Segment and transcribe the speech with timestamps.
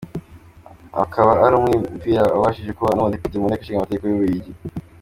[1.03, 4.51] Akaba ari umwimukira wabashije kuba n’umudepite mu Nteko Ishinga Amategeko y’Ububiligi.